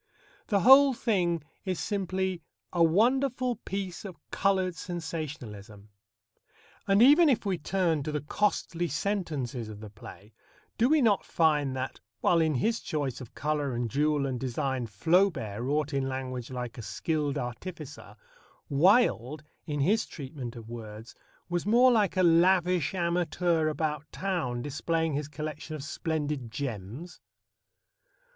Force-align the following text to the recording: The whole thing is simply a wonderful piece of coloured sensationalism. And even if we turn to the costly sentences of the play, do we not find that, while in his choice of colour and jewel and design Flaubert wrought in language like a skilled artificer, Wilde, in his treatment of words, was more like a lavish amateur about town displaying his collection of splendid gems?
The 0.47 0.61
whole 0.61 0.95
thing 0.95 1.43
is 1.63 1.79
simply 1.79 2.41
a 2.73 2.83
wonderful 2.83 3.57
piece 3.57 4.03
of 4.03 4.17
coloured 4.31 4.75
sensationalism. 4.75 5.89
And 6.87 7.03
even 7.03 7.29
if 7.29 7.45
we 7.45 7.59
turn 7.59 8.01
to 8.01 8.11
the 8.11 8.21
costly 8.21 8.87
sentences 8.87 9.69
of 9.69 9.79
the 9.79 9.91
play, 9.91 10.33
do 10.75 10.89
we 10.89 11.03
not 11.03 11.23
find 11.23 11.75
that, 11.75 11.99
while 12.19 12.41
in 12.41 12.55
his 12.55 12.79
choice 12.79 13.21
of 13.21 13.35
colour 13.35 13.75
and 13.75 13.91
jewel 13.91 14.25
and 14.25 14.39
design 14.39 14.87
Flaubert 14.87 15.61
wrought 15.61 15.93
in 15.93 16.09
language 16.09 16.49
like 16.49 16.79
a 16.79 16.81
skilled 16.81 17.37
artificer, 17.37 18.15
Wilde, 18.69 19.43
in 19.67 19.81
his 19.81 20.07
treatment 20.07 20.55
of 20.55 20.67
words, 20.67 21.13
was 21.47 21.67
more 21.67 21.91
like 21.91 22.17
a 22.17 22.23
lavish 22.23 22.95
amateur 22.95 23.67
about 23.67 24.11
town 24.11 24.63
displaying 24.63 25.13
his 25.13 25.27
collection 25.27 25.75
of 25.75 25.83
splendid 25.83 26.49
gems? 26.49 27.21